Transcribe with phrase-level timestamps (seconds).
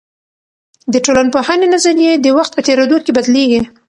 [0.93, 3.61] د ټولنپوهني نظريې د وخت په تیریدو کې بدلیږي.